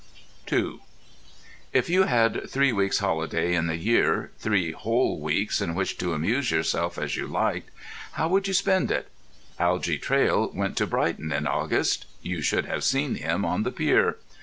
II 0.51 0.79
If 1.73 1.87
you 1.87 2.05
had 2.05 2.49
three 2.49 2.73
weeks' 2.73 2.97
holiday 2.97 3.53
in 3.53 3.67
the 3.67 3.75
year, 3.75 4.31
three 4.39 4.71
whole 4.71 5.19
weeks 5.19 5.61
in 5.61 5.75
which 5.75 5.99
to 5.99 6.15
amuse 6.15 6.49
yourself 6.49 6.97
as 6.97 7.15
you 7.15 7.27
liked, 7.27 7.69
how 8.13 8.27
would 8.29 8.47
you 8.47 8.55
spend 8.55 8.89
it? 8.89 9.09
Algy 9.59 9.99
Traill 9.99 10.51
went 10.55 10.75
to 10.77 10.87
Brighton 10.87 11.31
in 11.31 11.45
August; 11.45 12.07
you 12.23 12.41
should 12.41 12.65
have 12.65 12.83
seen 12.83 13.13
him 13.13 13.45
on 13.45 13.61
the 13.61 13.71
pier. 13.71 14.17